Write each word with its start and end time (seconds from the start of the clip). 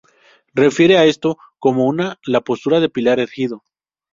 Refieren 0.55 0.97
a 0.97 1.03
esto 1.05 1.37
como 1.59 1.85
una 1.85 2.17
la 2.25 2.41
postura 2.41 2.79
de 2.79 2.89
pilar 2.89 3.19
erguido. 3.19 3.63